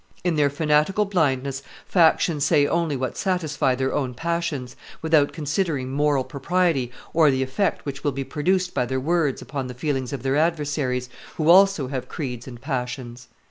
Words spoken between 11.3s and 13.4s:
who also have creeds and passions.